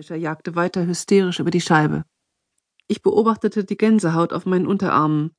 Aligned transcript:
Scheibenwischer 0.00 0.16
jagte 0.16 0.54
weiter 0.54 0.86
hysterisch 0.86 1.40
über 1.40 1.50
die 1.50 1.60
Scheibe. 1.60 2.04
Ich 2.86 3.02
beobachtete 3.02 3.64
die 3.64 3.76
Gänsehaut 3.76 4.32
auf 4.32 4.46
meinen 4.46 4.66
Unterarmen. 4.66 5.36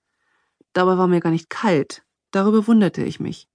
Dabei 0.74 0.98
war 0.98 1.08
mir 1.08 1.20
gar 1.20 1.32
nicht 1.32 1.50
kalt. 1.50 2.04
Darüber 2.30 2.68
wunderte 2.68 3.04
ich 3.04 3.20
mich. 3.20 3.48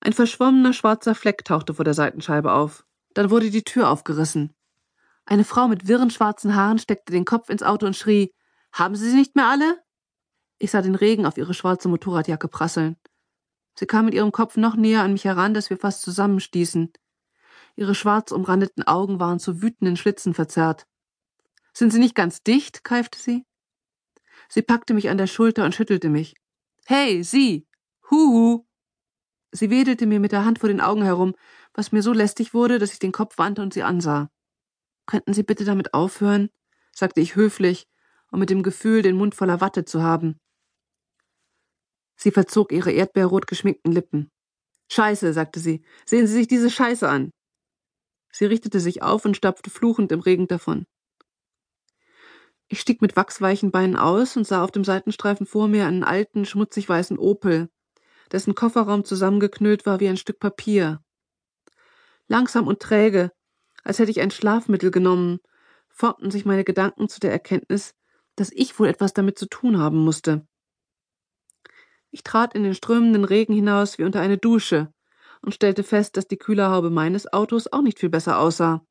Ein 0.00 0.14
verschwommener 0.14 0.72
schwarzer 0.72 1.14
Fleck 1.14 1.44
tauchte 1.44 1.74
vor 1.74 1.84
der 1.84 1.92
Seitenscheibe 1.92 2.52
auf. 2.52 2.86
Dann 3.12 3.30
wurde 3.30 3.50
die 3.50 3.62
Tür 3.62 3.90
aufgerissen. 3.90 4.54
Eine 5.26 5.44
Frau 5.44 5.68
mit 5.68 5.86
wirren 5.86 6.10
schwarzen 6.10 6.54
Haaren 6.54 6.78
steckte 6.78 7.12
den 7.12 7.26
Kopf 7.26 7.50
ins 7.50 7.62
Auto 7.62 7.86
und 7.86 7.96
schrie 7.96 8.32
Haben 8.72 8.96
Sie 8.96 9.10
sie 9.10 9.16
nicht 9.16 9.36
mehr 9.36 9.48
alle? 9.48 9.82
Ich 10.58 10.70
sah 10.70 10.80
den 10.80 10.94
Regen 10.94 11.26
auf 11.26 11.36
ihre 11.36 11.54
schwarze 11.54 11.88
Motorradjacke 11.88 12.48
prasseln. 12.48 12.96
Sie 13.74 13.86
kam 13.86 14.06
mit 14.06 14.14
ihrem 14.14 14.32
Kopf 14.32 14.56
noch 14.56 14.76
näher 14.76 15.02
an 15.02 15.12
mich 15.12 15.24
heran, 15.24 15.52
dass 15.52 15.68
wir 15.68 15.76
fast 15.76 16.02
zusammenstießen. 16.02 16.92
Ihre 17.76 17.94
schwarz 17.94 18.30
umrandeten 18.30 18.84
Augen 18.84 19.18
waren 19.20 19.38
zu 19.38 19.62
wütenden 19.62 19.96
Schlitzen 19.96 20.34
verzerrt. 20.34 20.86
Sind 21.72 21.92
Sie 21.92 21.98
nicht 21.98 22.14
ganz 22.14 22.42
dicht? 22.42 22.84
keifte 22.84 23.18
sie. 23.18 23.44
Sie 24.48 24.62
packte 24.62 24.94
mich 24.94 25.08
an 25.08 25.18
der 25.18 25.26
Schulter 25.26 25.64
und 25.64 25.74
schüttelte 25.74 26.08
mich. 26.08 26.34
Hey, 26.86 27.24
Sie! 27.24 27.66
Huhu! 28.10 28.64
Sie 29.50 29.70
wedelte 29.70 30.06
mir 30.06 30.20
mit 30.20 30.32
der 30.32 30.44
Hand 30.44 30.58
vor 30.58 30.68
den 30.68 30.80
Augen 30.80 31.02
herum, 31.02 31.34
was 31.72 31.92
mir 31.92 32.02
so 32.02 32.12
lästig 32.12 32.54
wurde, 32.54 32.78
dass 32.78 32.92
ich 32.92 32.98
den 32.98 33.12
Kopf 33.12 33.38
wandte 33.38 33.62
und 33.62 33.72
sie 33.72 33.82
ansah. 33.82 34.30
Könnten 35.06 35.32
Sie 35.32 35.42
bitte 35.42 35.64
damit 35.64 35.94
aufhören? 35.94 36.50
sagte 36.92 37.20
ich 37.20 37.36
höflich 37.36 37.88
und 38.30 38.40
mit 38.40 38.50
dem 38.50 38.62
Gefühl, 38.62 39.02
den 39.02 39.16
Mund 39.16 39.34
voller 39.34 39.60
Watte 39.60 39.84
zu 39.84 40.02
haben. 40.02 40.40
Sie 42.16 42.30
verzog 42.30 42.72
ihre 42.72 42.92
erdbeerrot 42.92 43.46
geschminkten 43.46 43.92
Lippen. 43.92 44.30
Scheiße, 44.90 45.32
sagte 45.32 45.60
sie. 45.60 45.84
Sehen 46.04 46.26
Sie 46.26 46.34
sich 46.34 46.46
diese 46.46 46.70
Scheiße 46.70 47.08
an. 47.08 47.30
Sie 48.36 48.46
richtete 48.46 48.80
sich 48.80 49.00
auf 49.00 49.24
und 49.24 49.36
stapfte 49.36 49.70
fluchend 49.70 50.10
im 50.10 50.18
Regen 50.18 50.48
davon. 50.48 50.86
Ich 52.66 52.80
stieg 52.80 53.00
mit 53.00 53.14
wachsweichen 53.14 53.70
Beinen 53.70 53.96
aus 53.96 54.36
und 54.36 54.44
sah 54.44 54.64
auf 54.64 54.72
dem 54.72 54.82
Seitenstreifen 54.82 55.46
vor 55.46 55.68
mir 55.68 55.86
einen 55.86 56.02
alten, 56.02 56.44
schmutzig 56.44 56.88
weißen 56.88 57.16
Opel, 57.16 57.70
dessen 58.32 58.56
Kofferraum 58.56 59.04
zusammengeknüllt 59.04 59.86
war 59.86 60.00
wie 60.00 60.08
ein 60.08 60.16
Stück 60.16 60.40
Papier. 60.40 61.00
Langsam 62.26 62.66
und 62.66 62.80
träge, 62.80 63.30
als 63.84 64.00
hätte 64.00 64.10
ich 64.10 64.20
ein 64.20 64.32
Schlafmittel 64.32 64.90
genommen, 64.90 65.38
formten 65.88 66.32
sich 66.32 66.44
meine 66.44 66.64
Gedanken 66.64 67.08
zu 67.08 67.20
der 67.20 67.30
Erkenntnis, 67.30 67.94
dass 68.34 68.50
ich 68.50 68.76
wohl 68.80 68.88
etwas 68.88 69.12
damit 69.12 69.38
zu 69.38 69.46
tun 69.46 69.78
haben 69.78 69.98
musste. 69.98 70.44
Ich 72.10 72.24
trat 72.24 72.54
in 72.54 72.64
den 72.64 72.74
strömenden 72.74 73.24
Regen 73.24 73.54
hinaus 73.54 73.96
wie 73.98 74.04
unter 74.04 74.20
eine 74.20 74.38
Dusche 74.38 74.93
und 75.44 75.54
stellte 75.54 75.84
fest, 75.84 76.16
dass 76.16 76.26
die 76.26 76.38
Kühlerhaube 76.38 76.90
meines 76.90 77.32
Autos 77.32 77.70
auch 77.72 77.82
nicht 77.82 77.98
viel 77.98 78.08
besser 78.08 78.38
aussah. 78.38 78.84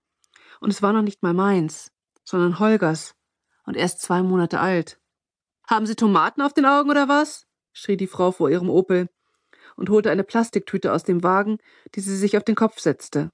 Und 0.59 0.69
es 0.69 0.81
war 0.81 0.93
noch 0.93 1.01
nicht 1.01 1.23
mal 1.23 1.33
meins, 1.33 1.91
sondern 2.23 2.59
Holgers 2.59 3.15
und 3.65 3.75
erst 3.75 4.01
zwei 4.01 4.21
Monate 4.21 4.59
alt. 4.59 4.99
Haben 5.67 5.85
Sie 5.85 5.95
Tomaten 5.95 6.41
auf 6.41 6.53
den 6.53 6.65
Augen 6.65 6.89
oder 6.89 7.07
was? 7.07 7.47
schrie 7.73 7.97
die 7.97 8.07
Frau 8.07 8.31
vor 8.31 8.51
ihrem 8.51 8.69
Opel 8.69 9.09
und 9.75 9.89
holte 9.89 10.11
eine 10.11 10.23
Plastiktüte 10.23 10.93
aus 10.93 11.03
dem 11.03 11.23
Wagen, 11.23 11.57
die 11.95 12.01
sie 12.01 12.15
sich 12.15 12.37
auf 12.37 12.43
den 12.43 12.55
Kopf 12.55 12.79
setzte. 12.79 13.31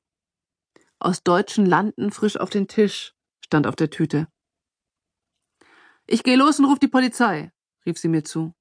Aus 0.97 1.23
deutschen 1.23 1.66
Landen 1.66 2.12
frisch 2.12 2.38
auf 2.38 2.50
den 2.50 2.67
Tisch, 2.67 3.14
stand 3.44 3.67
auf 3.67 3.75
der 3.75 3.90
Tüte. 3.90 4.28
Ich 6.08 6.23
gehe 6.23 6.38
los 6.38 6.59
und 6.59 6.66
ruf 6.66 6.80
die 6.80 6.88
Polizei, 6.88 7.52
rief 7.86 7.97
sie 7.97 8.08
mir 8.08 8.23
zu. 8.23 8.53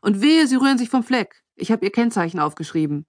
Und 0.00 0.22
wehe, 0.22 0.46
Sie 0.46 0.56
rühren 0.56 0.78
sich 0.78 0.88
vom 0.88 1.02
Fleck. 1.02 1.42
Ich 1.56 1.70
habe 1.70 1.84
Ihr 1.84 1.92
Kennzeichen 1.92 2.40
aufgeschrieben. 2.40 3.06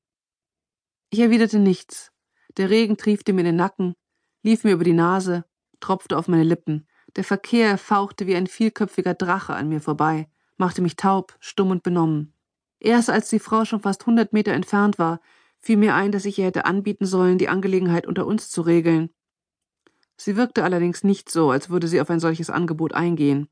Ich 1.10 1.20
erwiderte 1.20 1.60
nichts. 1.60 2.12
Der 2.58 2.70
Regen 2.70 2.98
triefte 2.98 3.34
mir 3.34 3.42
in 3.42 3.48
den 3.48 3.56
Nacken, 3.56 3.96
lief 4.44 4.64
mir 4.64 4.74
über 4.74 4.84
die 4.84 4.94
Nase, 4.94 5.46
tropfte 5.80 6.18
auf 6.18 6.28
meine 6.28 6.44
Lippen. 6.44 6.88
Der 7.16 7.24
Verkehr 7.24 7.78
fauchte 7.78 8.28
wie 8.28 8.36
ein 8.36 8.48
vielköpfiger 8.48 9.14
Drache 9.14 9.54
an 9.54 9.70
mir 9.70 9.82
vorbei, 9.82 10.28
machte 10.58 10.82
mich 10.82 10.96
taub, 10.96 11.36
stumm 11.40 11.72
und 11.72 11.84
benommen. 11.84 12.34
Erst 12.80 13.10
als 13.10 13.30
die 13.30 13.40
Frau 13.40 13.66
schon 13.66 13.82
fast 13.82 14.06
hundert 14.06 14.34
Meter 14.34 14.54
entfernt 14.54 15.00
war, 15.00 15.22
fiel 15.60 15.78
mir 15.78 15.96
ein, 15.96 16.12
dass 16.12 16.26
ich 16.26 16.38
ihr 16.38 16.46
hätte 16.46 16.66
anbieten 16.66 17.06
sollen, 17.06 17.38
die 17.38 17.50
Angelegenheit 17.50 18.06
unter 18.06 18.26
uns 18.26 18.50
zu 18.50 18.62
regeln. 18.62 19.10
Sie 20.18 20.36
wirkte 20.36 20.64
allerdings 20.64 21.04
nicht 21.04 21.30
so, 21.30 21.50
als 21.50 21.70
würde 21.70 21.88
sie 21.88 22.00
auf 22.00 22.10
ein 22.10 22.20
solches 22.20 22.50
Angebot 22.50 22.94
eingehen. 22.94 23.50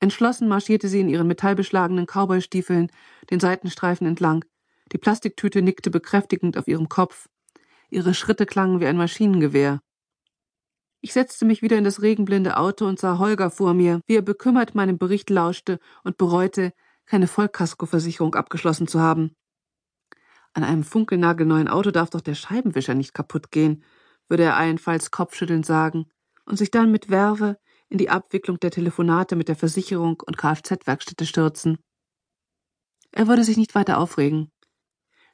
Entschlossen 0.00 0.48
marschierte 0.48 0.88
sie 0.88 1.00
in 1.00 1.08
ihren 1.08 1.28
metallbeschlagenen 1.28 2.06
Cowboystiefeln 2.06 2.90
den 3.30 3.38
Seitenstreifen 3.38 4.06
entlang, 4.06 4.44
die 4.92 4.98
Plastiktüte 4.98 5.62
nickte 5.62 5.90
bekräftigend 5.90 6.58
auf 6.58 6.68
ihrem 6.68 6.88
Kopf. 6.88 7.28
Ihre 7.90 8.14
Schritte 8.14 8.46
klangen 8.46 8.80
wie 8.80 8.86
ein 8.86 8.96
Maschinengewehr. 8.96 9.80
Ich 11.00 11.12
setzte 11.12 11.44
mich 11.44 11.62
wieder 11.62 11.76
in 11.76 11.84
das 11.84 12.00
regenblinde 12.00 12.56
Auto 12.56 12.86
und 12.86 12.98
sah 12.98 13.18
Holger 13.18 13.50
vor 13.50 13.74
mir, 13.74 14.00
wie 14.06 14.16
er 14.16 14.22
bekümmert 14.22 14.74
meinem 14.74 14.98
Bericht 14.98 15.30
lauschte 15.30 15.80
und 16.04 16.16
bereute, 16.16 16.72
keine 17.06 17.26
Vollkaskoversicherung 17.26 18.34
abgeschlossen 18.34 18.86
zu 18.86 19.00
haben. 19.00 19.34
An 20.52 20.64
einem 20.64 20.84
funkelnagelneuen 20.84 21.68
Auto 21.68 21.90
darf 21.90 22.10
doch 22.10 22.20
der 22.20 22.34
Scheibenwischer 22.34 22.94
nicht 22.94 23.14
kaputt 23.14 23.50
gehen, 23.50 23.82
würde 24.28 24.44
er 24.44 24.56
allenfalls 24.56 25.10
kopfschüttelnd 25.10 25.66
sagen 25.66 26.06
und 26.44 26.56
sich 26.56 26.70
dann 26.70 26.92
mit 26.92 27.10
Werbe 27.10 27.58
in 27.88 27.98
die 27.98 28.10
Abwicklung 28.10 28.60
der 28.60 28.70
Telefonate 28.70 29.36
mit 29.36 29.48
der 29.48 29.56
Versicherung 29.56 30.22
und 30.24 30.38
Kfz-Werkstätte 30.38 31.26
stürzen. 31.26 31.78
Er 33.10 33.28
würde 33.28 33.44
sich 33.44 33.56
nicht 33.56 33.74
weiter 33.74 33.98
aufregen. 33.98 34.50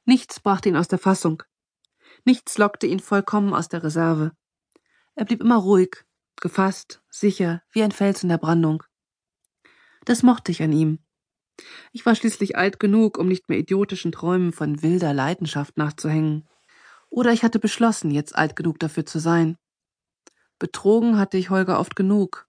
Nichts 0.09 0.41
brachte 0.41 0.71
ihn 0.71 0.77
aus 0.77 0.89
der 0.89 0.99
Fassung. 0.99 1.43
Nichts 2.25 2.57
lockte 2.57 2.87
ihn 2.87 2.99
vollkommen 2.99 3.53
aus 3.53 3.69
der 3.69 3.83
Reserve. 3.85 4.33
Er 5.15 5.27
blieb 5.27 5.43
immer 5.43 5.59
ruhig, 5.59 6.03
gefasst, 6.41 7.03
sicher, 7.11 7.61
wie 7.73 7.83
ein 7.83 7.93
Fels 7.93 8.23
in 8.23 8.31
der 8.31 8.39
Brandung. 8.39 8.85
Das 10.07 10.23
mochte 10.23 10.51
ich 10.51 10.63
an 10.63 10.73
ihm. 10.73 11.01
Ich 11.93 12.07
war 12.07 12.15
schließlich 12.15 12.57
alt 12.57 12.81
genug, 12.81 13.19
um 13.19 13.29
nicht 13.29 13.51
mehr 13.51 13.59
idiotischen 13.59 14.11
Träumen 14.11 14.55
von 14.55 14.81
wilder 14.81 15.13
Leidenschaft 15.13 15.77
nachzuhängen. 15.77 16.49
Oder 17.11 17.35
ich 17.35 17.43
hatte 17.43 17.59
beschlossen, 17.59 18.11
jetzt 18.11 18.35
alt 18.35 18.57
genug 18.57 18.79
dafür 18.79 19.05
zu 19.05 19.19
sein. 19.19 19.59
Betrogen 20.59 21.19
hatte 21.19 21.37
ich 21.37 21.51
Holger 21.51 21.79
oft 21.79 21.97
genug. 21.97 22.49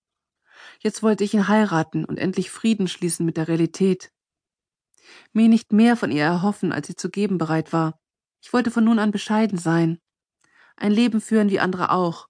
Jetzt 0.80 1.04
wollte 1.04 1.26
ich 1.26 1.34
ihn 1.34 1.50
heiraten 1.50 2.06
und 2.06 2.20
endlich 2.20 2.52
Frieden 2.52 2.88
schließen 2.88 3.26
mit 3.26 3.36
der 3.36 3.50
Realität 3.50 4.14
mir 5.34 5.48
nicht 5.50 5.74
mehr 5.74 5.96
von 5.96 6.12
ihr 6.12 6.24
erhoffen, 6.24 6.72
als 6.72 6.88
sie 6.88 6.96
zu 6.96 7.10
geben 7.10 7.38
bereit 7.38 7.74
war. 7.74 8.00
Ich 8.42 8.54
wollte 8.54 8.72
von 8.72 8.84
nun 8.84 9.00
an 9.00 9.12
bescheiden 9.12 9.58
sein, 9.58 10.00
ein 10.78 10.92
Leben 10.92 11.20
führen 11.20 11.50
wie 11.50 11.60
andere 11.60 11.92
auch, 11.92 12.28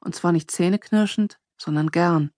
und 0.00 0.14
zwar 0.14 0.32
nicht 0.32 0.50
zähneknirschend, 0.50 1.38
sondern 1.56 1.90
gern. 1.90 2.30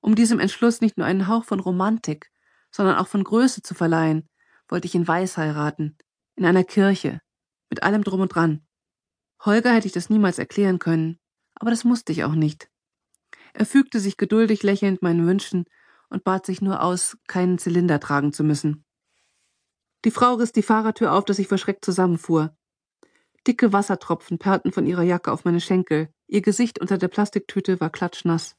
Um 0.00 0.14
diesem 0.14 0.38
Entschluss 0.38 0.80
nicht 0.80 0.98
nur 0.98 1.06
einen 1.06 1.28
Hauch 1.28 1.44
von 1.44 1.60
Romantik, 1.60 2.30
sondern 2.70 2.96
auch 2.96 3.08
von 3.08 3.24
Größe 3.24 3.62
zu 3.62 3.74
verleihen, 3.74 4.28
wollte 4.68 4.86
ich 4.86 4.94
ihn 4.94 5.08
weiß 5.08 5.36
heiraten, 5.38 5.96
in 6.36 6.44
einer 6.44 6.64
Kirche, 6.64 7.20
mit 7.70 7.82
allem 7.82 8.04
drum 8.04 8.20
und 8.20 8.34
dran. 8.34 8.66
Holger 9.44 9.72
hätte 9.72 9.86
ich 9.86 9.92
das 9.92 10.10
niemals 10.10 10.38
erklären 10.38 10.78
können, 10.78 11.18
aber 11.54 11.70
das 11.70 11.84
musste 11.84 12.12
ich 12.12 12.24
auch 12.24 12.34
nicht. 12.34 12.70
Er 13.52 13.66
fügte 13.66 13.98
sich 13.98 14.16
geduldig 14.16 14.62
lächelnd 14.62 15.02
meinen 15.02 15.26
Wünschen 15.26 15.64
und 16.10 16.24
bat 16.24 16.44
sich 16.44 16.60
nur 16.60 16.82
aus, 16.82 17.16
keinen 17.26 17.58
Zylinder 17.58 18.00
tragen 18.00 18.32
zu 18.32 18.44
müssen. 18.44 18.84
Die 20.04 20.10
Frau 20.10 20.34
riss 20.34 20.52
die 20.52 20.62
Fahrertür 20.62 21.12
auf, 21.12 21.24
dass 21.24 21.38
ich 21.38 21.48
verschreckt 21.48 21.84
zusammenfuhr. 21.84 22.56
Dicke 23.46 23.72
Wassertropfen 23.72 24.38
perlten 24.38 24.72
von 24.72 24.86
ihrer 24.86 25.02
Jacke 25.02 25.32
auf 25.32 25.44
meine 25.44 25.60
Schenkel. 25.60 26.12
Ihr 26.26 26.42
Gesicht 26.42 26.80
unter 26.80 26.98
der 26.98 27.08
Plastiktüte 27.08 27.80
war 27.80 27.90
klatschnass. 27.90 28.56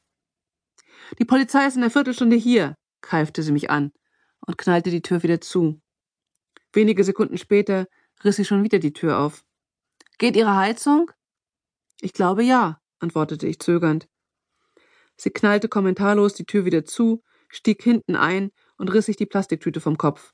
Die 1.20 1.26
Polizei 1.26 1.68
ist 1.68 1.76
in 1.76 1.84
einer 1.84 1.92
Viertelstunde 1.92 2.36
hier, 2.36 2.76
keifte 3.02 3.44
sie 3.44 3.52
mich 3.52 3.70
an 3.70 3.92
und 4.46 4.58
knallte 4.58 4.90
die 4.90 5.02
Tür 5.02 5.24
wieder 5.24 5.42
zu. 5.42 5.82
Wenige 6.74 7.04
Sekunden 7.04 7.38
später 7.38 7.88
riss 8.24 8.38
sie 8.38 8.46
schon 8.46 8.64
wieder 8.64 8.80
die 8.80 8.94
Tür 8.94 9.20
auf. 9.20 9.44
Geht 10.18 10.36
Ihre 10.36 10.56
Heizung? 10.56 11.12
Ich 12.00 12.14
glaube 12.14 12.44
ja, 12.44 12.80
antwortete 13.00 13.48
ich 13.48 13.60
zögernd. 13.60 14.08
Sie 15.18 15.32
knallte 15.32 15.68
kommentarlos 15.68 16.34
die 16.34 16.46
Tür 16.46 16.66
wieder 16.66 16.86
zu 16.86 17.24
stieg 17.52 17.84
hinten 17.84 18.16
ein 18.16 18.52
und 18.78 18.94
riss 18.94 19.06
sich 19.06 19.18
die 19.18 19.26
Plastiktüte 19.26 19.80
vom 19.80 19.98
Kopf. 19.98 20.34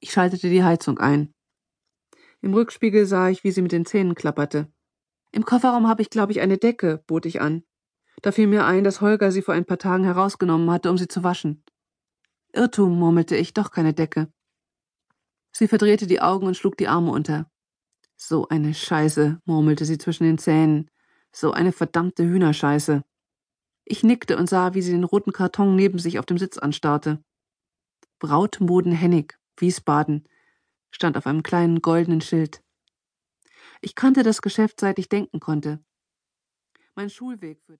Ich 0.00 0.12
schaltete 0.12 0.48
die 0.48 0.64
Heizung 0.64 0.98
ein. 0.98 1.34
Im 2.40 2.54
Rückspiegel 2.54 3.06
sah 3.06 3.28
ich, 3.28 3.44
wie 3.44 3.52
sie 3.52 3.62
mit 3.62 3.72
den 3.72 3.84
Zähnen 3.84 4.14
klapperte. 4.14 4.72
Im 5.30 5.44
Kofferraum 5.44 5.88
habe 5.88 6.02
ich, 6.02 6.10
glaube 6.10 6.32
ich, 6.32 6.40
eine 6.40 6.58
Decke, 6.58 7.02
bot 7.06 7.24
ich 7.26 7.40
an. 7.40 7.64
Da 8.20 8.32
fiel 8.32 8.46
mir 8.46 8.66
ein, 8.66 8.84
dass 8.84 9.00
Holger 9.00 9.32
sie 9.32 9.42
vor 9.42 9.54
ein 9.54 9.64
paar 9.64 9.78
Tagen 9.78 10.04
herausgenommen 10.04 10.70
hatte, 10.70 10.90
um 10.90 10.98
sie 10.98 11.08
zu 11.08 11.22
waschen. 11.22 11.64
Irrtum, 12.52 12.98
murmelte 12.98 13.36
ich, 13.36 13.54
doch 13.54 13.70
keine 13.70 13.94
Decke. 13.94 14.30
Sie 15.52 15.68
verdrehte 15.68 16.06
die 16.06 16.20
Augen 16.20 16.46
und 16.46 16.56
schlug 16.56 16.76
die 16.76 16.88
Arme 16.88 17.10
unter. 17.10 17.50
So 18.16 18.48
eine 18.48 18.74
Scheiße, 18.74 19.40
murmelte 19.44 19.84
sie 19.84 19.98
zwischen 19.98 20.24
den 20.24 20.38
Zähnen. 20.38 20.90
So 21.32 21.52
eine 21.52 21.72
verdammte 21.72 22.24
Hühnerscheiße. 22.24 23.02
Ich 23.92 24.02
nickte 24.02 24.38
und 24.38 24.48
sah, 24.48 24.72
wie 24.72 24.80
sie 24.80 24.92
den 24.92 25.04
roten 25.04 25.32
Karton 25.32 25.76
neben 25.76 25.98
sich 25.98 26.18
auf 26.18 26.24
dem 26.24 26.38
Sitz 26.38 26.56
anstarrte. 26.56 27.22
Brautmoden 28.20 28.90
Hennig, 28.90 29.38
Wiesbaden, 29.58 30.26
stand 30.90 31.18
auf 31.18 31.26
einem 31.26 31.42
kleinen 31.42 31.82
goldenen 31.82 32.22
Schild. 32.22 32.62
Ich 33.82 33.94
kannte 33.94 34.22
das 34.22 34.40
Geschäft, 34.40 34.80
seit 34.80 34.98
ich 34.98 35.10
denken 35.10 35.40
konnte. 35.40 35.84
Mein 36.94 37.10
Schulweg 37.10 37.60
führte 37.60 37.70